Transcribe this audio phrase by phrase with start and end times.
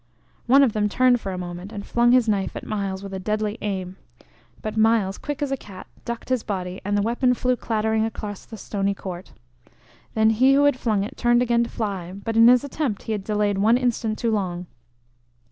[0.47, 3.19] One of them turned for a moment, and flung his knife at Myles with a
[3.19, 3.97] deadly aim;
[4.63, 8.43] but Myles, quick as a cat, ducked his body, and the weapon flew clattering across
[8.43, 9.33] the stony court.
[10.15, 13.11] Then he who had flung it turned again to fly, but in his attempt he
[13.11, 14.65] had delayed one instant too long.